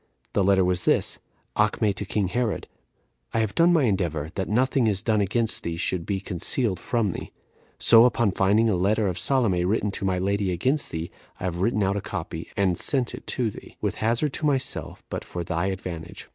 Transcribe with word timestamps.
The 0.33 0.43
letter 0.43 0.65
was 0.65 0.85
this: 0.85 1.19
'Acme 1.55 1.93
to 1.93 2.05
king 2.05 2.29
Herod. 2.29 2.65
I 3.35 3.39
have 3.41 3.53
done 3.53 3.71
my 3.71 3.83
endeavor 3.83 4.29
that 4.33 4.49
nothing 4.49 4.85
that 4.85 4.89
is 4.89 5.03
done 5.03 5.21
against 5.21 5.61
thee 5.61 5.77
should 5.77 6.07
be 6.07 6.19
concealed 6.19 6.79
from 6.79 7.11
thee. 7.11 7.31
So, 7.77 8.05
upon 8.05 8.29
my 8.29 8.33
finding 8.35 8.67
a 8.67 8.75
letter 8.75 9.07
of 9.07 9.19
Salome 9.19 9.63
written 9.63 9.91
to 9.91 10.03
my 10.05 10.17
lady 10.17 10.51
against 10.51 10.89
thee, 10.89 11.11
I 11.39 11.43
have 11.43 11.61
written 11.61 11.83
out 11.83 11.97
a 11.97 12.01
copy, 12.01 12.49
and 12.57 12.79
sent 12.79 13.13
it 13.13 13.27
to 13.27 13.51
thee; 13.51 13.77
with 13.79 13.97
hazard 13.97 14.33
to 14.33 14.45
myself, 14.47 15.03
but 15.11 15.23
for 15.23 15.43
thy 15.43 15.67
advantage.' 15.67 16.27